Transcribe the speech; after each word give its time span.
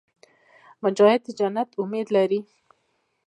مجاهد 0.83 1.21
د 1.25 1.27
جنت 1.39 1.69
امید 1.81 2.07
لري. 2.15 2.39